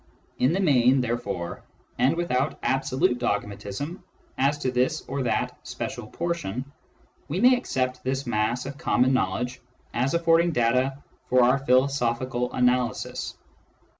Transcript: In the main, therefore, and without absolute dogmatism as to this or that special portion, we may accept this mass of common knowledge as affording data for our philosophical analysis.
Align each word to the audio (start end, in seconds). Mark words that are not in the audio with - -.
In 0.39 0.51
the 0.51 0.59
main, 0.59 0.99
therefore, 1.01 1.63
and 1.99 2.15
without 2.17 2.57
absolute 2.63 3.19
dogmatism 3.19 4.03
as 4.35 4.57
to 4.57 4.71
this 4.71 5.01
or 5.01 5.21
that 5.21 5.59
special 5.61 6.07
portion, 6.07 6.65
we 7.27 7.39
may 7.39 7.55
accept 7.55 8.03
this 8.03 8.25
mass 8.25 8.65
of 8.65 8.79
common 8.79 9.13
knowledge 9.13 9.61
as 9.93 10.15
affording 10.15 10.53
data 10.53 11.03
for 11.29 11.43
our 11.43 11.59
philosophical 11.59 12.51
analysis. 12.51 13.37